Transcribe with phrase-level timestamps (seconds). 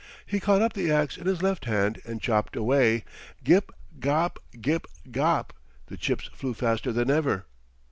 [0.25, 3.03] He caught up the ax in his left hand and chopped away,
[3.43, 4.37] Gip, gop!
[4.59, 5.51] Gip, gop!
[5.89, 7.45] The chips flew faster than ever.